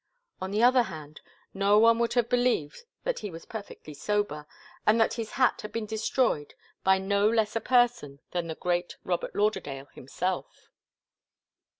[0.41, 1.21] On the other hand,
[1.53, 4.47] no one would have believed that he was perfectly sober,
[4.83, 8.97] and that his hat had been destroyed by no less a person than the great
[9.03, 10.71] Robert Lauderdale himself.